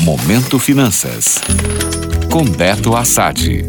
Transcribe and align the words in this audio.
Momento 0.00 0.60
Finanças. 0.60 1.40
Com 2.30 2.44
Beto 2.44 2.94
Assad. 2.94 3.66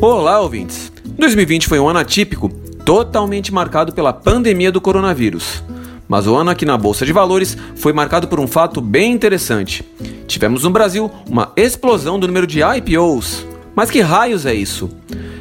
Olá, 0.00 0.40
ouvintes. 0.40 0.92
2020 1.18 1.66
foi 1.66 1.80
um 1.80 1.88
ano 1.88 1.98
atípico, 1.98 2.48
totalmente 2.84 3.52
marcado 3.52 3.92
pela 3.92 4.12
pandemia 4.12 4.70
do 4.70 4.80
coronavírus. 4.80 5.64
Mas 6.08 6.28
o 6.28 6.34
ano 6.36 6.50
aqui 6.50 6.64
na 6.64 6.78
Bolsa 6.78 7.04
de 7.04 7.12
Valores 7.12 7.56
foi 7.74 7.92
marcado 7.92 8.28
por 8.28 8.38
um 8.38 8.46
fato 8.46 8.80
bem 8.80 9.12
interessante. 9.12 9.84
Tivemos 10.28 10.62
no 10.62 10.70
Brasil 10.70 11.10
uma 11.28 11.52
explosão 11.56 12.20
do 12.20 12.28
número 12.28 12.46
de 12.46 12.60
IPOs. 12.62 13.44
Mas 13.74 13.90
que 13.90 14.00
raios 14.00 14.46
é 14.46 14.54
isso? 14.54 14.88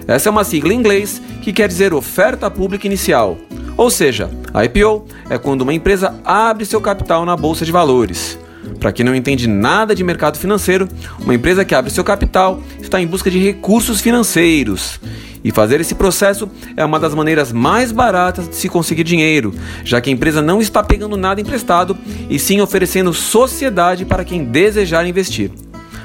Essa 0.08 0.30
é 0.30 0.32
uma 0.32 0.44
sigla 0.44 0.74
em 0.74 0.78
inglês 0.78 1.22
que 1.44 1.54
quer 1.54 1.68
dizer 1.68 1.94
oferta 1.94 2.50
pública 2.50 2.88
inicial. 2.88 3.38
Ou 3.78 3.92
seja, 3.92 4.32
IPO 4.66 5.06
é 5.30 5.38
quando 5.38 5.62
uma 5.62 5.74
empresa 5.76 6.20
abre 6.26 6.66
seu 6.66 6.82
capital 6.82 7.24
na 7.24 7.38
bolsa 7.38 7.64
de 7.64 7.72
valores. 7.72 8.40
Para 8.84 8.92
quem 8.92 9.06
não 9.06 9.16
entende 9.16 9.48
nada 9.48 9.96
de 9.96 10.04
mercado 10.04 10.38
financeiro, 10.38 10.90
uma 11.18 11.34
empresa 11.34 11.64
que 11.64 11.74
abre 11.74 11.90
seu 11.90 12.04
capital 12.04 12.62
está 12.82 13.02
em 13.02 13.08
busca 13.08 13.32
de 13.32 13.40
recursos 13.40 14.02
financeiros. 14.02 15.00
E 15.42 15.54
fazer 15.54 15.80
esse 15.80 15.96
processo 15.96 16.52
é 16.76 16.84
uma 16.84 17.00
das 17.00 17.16
maneiras 17.16 17.54
mais 17.54 17.94
baratas 17.94 18.50
de 18.50 18.58
se 18.58 18.68
conseguir 18.68 19.06
dinheiro, 19.06 19.56
já 19.86 20.02
que 20.02 20.10
a 20.10 20.14
empresa 20.14 20.42
não 20.42 20.60
está 20.60 20.84
pegando 20.84 21.16
nada 21.16 21.40
emprestado 21.40 21.98
e 22.30 22.38
sim 22.38 22.60
oferecendo 22.60 23.14
sociedade 23.14 24.04
para 24.04 24.26
quem 24.26 24.44
desejar 24.44 25.08
investir. 25.08 25.50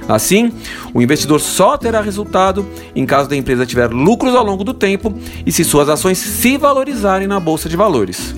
Assim, 0.08 0.52
o 0.94 1.02
investidor 1.02 1.40
só 1.40 1.76
terá 1.76 2.00
resultado 2.00 2.64
em 2.94 3.04
caso 3.04 3.28
da 3.28 3.34
empresa 3.34 3.66
tiver 3.66 3.90
lucros 3.90 4.36
ao 4.36 4.44
longo 4.44 4.62
do 4.62 4.72
tempo 4.72 5.12
e 5.44 5.50
se 5.50 5.64
suas 5.64 5.88
ações 5.88 6.18
se 6.18 6.56
valorizarem 6.56 7.26
na 7.26 7.40
bolsa 7.40 7.68
de 7.68 7.76
valores. 7.76 8.36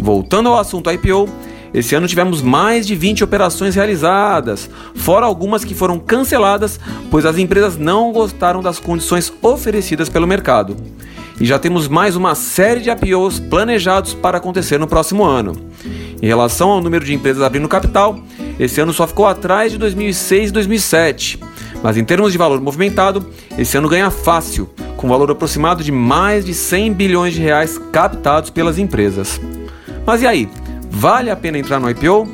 Voltando 0.00 0.48
ao 0.48 0.58
assunto 0.58 0.90
IPO, 0.90 1.28
esse 1.72 1.94
ano 1.94 2.06
tivemos 2.06 2.40
mais 2.40 2.86
de 2.86 2.94
20 2.94 3.24
operações 3.24 3.74
realizadas, 3.74 4.70
fora 4.94 5.26
algumas 5.26 5.64
que 5.64 5.74
foram 5.74 5.98
canceladas, 5.98 6.80
pois 7.10 7.26
as 7.26 7.38
empresas 7.38 7.76
não 7.76 8.12
gostaram 8.12 8.62
das 8.62 8.78
condições 8.78 9.32
oferecidas 9.42 10.08
pelo 10.08 10.26
mercado. 10.26 10.76
E 11.40 11.44
já 11.44 11.58
temos 11.58 11.86
mais 11.86 12.16
uma 12.16 12.34
série 12.34 12.80
de 12.80 12.90
IPOs 12.90 13.38
planejados 13.38 14.12
para 14.12 14.38
acontecer 14.38 14.78
no 14.78 14.88
próximo 14.88 15.24
ano. 15.24 15.52
Em 16.20 16.26
relação 16.26 16.70
ao 16.70 16.80
número 16.80 17.04
de 17.04 17.14
empresas 17.14 17.42
abrindo 17.42 17.68
capital, 17.68 18.18
esse 18.58 18.80
ano 18.80 18.92
só 18.92 19.06
ficou 19.06 19.26
atrás 19.26 19.70
de 19.70 19.78
2006 19.78 20.50
e 20.50 20.52
2007. 20.52 21.40
Mas 21.80 21.96
em 21.96 22.04
termos 22.04 22.32
de 22.32 22.38
valor 22.38 22.60
movimentado, 22.60 23.24
esse 23.56 23.76
ano 23.76 23.88
ganha 23.88 24.10
fácil, 24.10 24.68
com 24.96 25.06
valor 25.06 25.30
aproximado 25.30 25.84
de 25.84 25.92
mais 25.92 26.44
de 26.44 26.52
100 26.52 26.92
bilhões 26.92 27.34
de 27.34 27.40
reais 27.40 27.78
captados 27.92 28.50
pelas 28.50 28.76
empresas. 28.76 29.40
Mas 30.04 30.22
e 30.22 30.26
aí? 30.26 30.48
Vale 30.90 31.30
a 31.30 31.36
pena 31.36 31.58
entrar 31.58 31.80
no 31.80 31.88
IPO? 31.90 32.28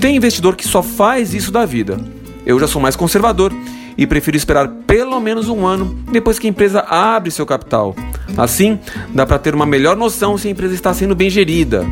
Tem 0.00 0.16
investidor 0.16 0.56
que 0.56 0.66
só 0.66 0.82
faz 0.82 1.34
isso 1.34 1.50
da 1.50 1.66
vida. 1.66 1.98
Eu 2.46 2.58
já 2.58 2.66
sou 2.66 2.80
mais 2.80 2.96
conservador 2.96 3.52
e 3.96 4.06
prefiro 4.06 4.36
esperar 4.36 4.68
pelo 4.86 5.20
menos 5.20 5.48
um 5.48 5.66
ano 5.66 5.98
depois 6.10 6.38
que 6.38 6.46
a 6.46 6.50
empresa 6.50 6.80
abre 6.80 7.30
seu 7.30 7.44
capital. 7.44 7.94
Assim, 8.36 8.78
dá 9.12 9.26
para 9.26 9.38
ter 9.38 9.54
uma 9.54 9.66
melhor 9.66 9.96
noção 9.96 10.38
se 10.38 10.48
a 10.48 10.50
empresa 10.50 10.74
está 10.74 10.94
sendo 10.94 11.14
bem 11.14 11.28
gerida. 11.28 11.84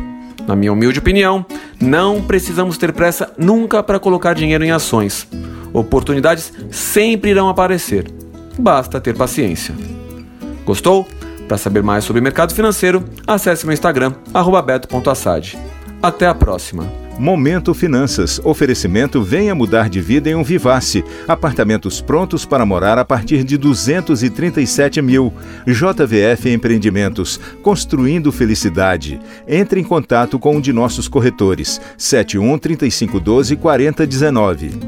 Na 0.46 0.56
minha 0.56 0.72
humilde 0.72 0.98
opinião, 0.98 1.44
não 1.78 2.22
precisamos 2.22 2.78
ter 2.78 2.92
pressa 2.92 3.30
nunca 3.36 3.82
para 3.82 3.98
colocar 3.98 4.34
dinheiro 4.34 4.64
em 4.64 4.70
ações. 4.70 5.28
Oportunidades 5.72 6.52
sempre 6.70 7.30
irão 7.30 7.48
aparecer. 7.48 8.10
Basta 8.58 9.00
ter 9.00 9.14
paciência. 9.14 9.74
Gostou? 10.64 11.06
Para 11.46 11.58
saber 11.58 11.82
mais 11.82 12.04
sobre 12.04 12.20
mercado 12.20 12.54
financeiro, 12.54 13.04
acesse 13.26 13.66
meu 13.66 13.72
Instagram, 13.72 14.12
beto.assad. 14.64 15.58
Até 16.00 16.26
a 16.26 16.34
próxima. 16.34 16.86
Momento 17.18 17.74
Finanças. 17.74 18.40
Oferecimento 18.44 19.20
venha 19.20 19.52
mudar 19.52 19.88
de 19.88 20.00
vida 20.00 20.30
em 20.30 20.36
um 20.36 20.44
Vivace. 20.44 21.04
Apartamentos 21.26 22.00
prontos 22.00 22.44
para 22.44 22.64
morar 22.64 22.96
a 22.96 23.04
partir 23.04 23.42
de 23.42 23.58
237 23.58 25.02
mil. 25.02 25.34
JVF 25.66 26.48
Empreendimentos. 26.48 27.40
Construindo 27.60 28.30
felicidade. 28.30 29.18
Entre 29.48 29.80
em 29.80 29.84
contato 29.84 30.38
com 30.38 30.56
um 30.56 30.60
de 30.60 30.72
nossos 30.72 31.08
corretores. 31.08 31.80
71 31.96 32.56
3512 32.58 33.56
4019. 33.56 34.87